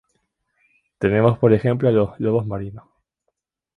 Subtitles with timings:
[0.97, 2.87] Tenemos por ejemplo a los lobos marinos.